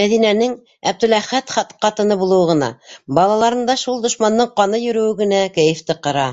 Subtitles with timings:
[0.00, 0.52] Мәҙинәнең
[0.90, 1.54] Әптеләхәт
[1.86, 2.68] ҡатыны булыуы ғына,
[3.20, 6.28] балаларында шул дошмандың ҡаны йөрөүе генә кәйефте ҡыра.